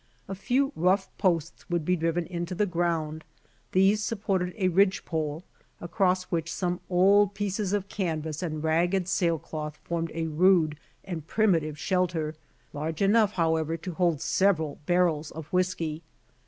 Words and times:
A 0.27 0.33
few 0.33 0.71
rough 0.75 1.15
posts 1.19 1.69
would 1.69 1.85
be 1.85 1.95
driven 1.95 2.25
into 2.25 2.55
the 2.55 2.65
ground. 2.65 3.23
These 3.71 4.03
supported 4.03 4.51
a 4.57 4.69
ridgepole, 4.69 5.43
across 5.79 6.23
which 6.23 6.51
some 6.51 6.79
old 6.89 7.35
pieces 7.35 7.71
of 7.71 7.87
canvas 7.87 8.41
and 8.41 8.63
ragged 8.63 9.07
sailcloth 9.07 9.77
formed 9.83 10.09
a 10.15 10.25
rude 10.25 10.79
and 11.05 11.27
primitive 11.27 11.77
shelter, 11.77 12.33
large 12.73 13.03
enough, 13.03 13.33
however 13.33 13.77
to 13.77 13.93
hold 13.93 14.21
sev 14.21 14.57
eral 14.57 14.79
barrels 14.87 15.29
of 15.29 15.45
whiskey. 15.53 16.01